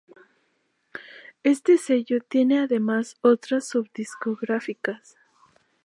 [1.43, 5.15] Este sello tiene además otras sub-discográficas.